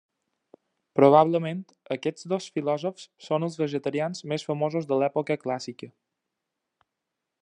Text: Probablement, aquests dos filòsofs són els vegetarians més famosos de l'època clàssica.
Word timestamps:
Probablement, 0.99 1.59
aquests 1.95 2.25
dos 2.33 2.47
filòsofs 2.55 3.05
són 3.27 3.45
els 3.49 3.59
vegetarians 3.61 4.25
més 4.33 4.49
famosos 4.49 4.89
de 4.93 4.99
l'època 5.03 5.39
clàssica. 5.45 5.91